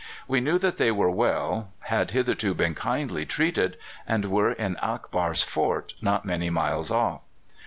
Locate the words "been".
2.55-2.73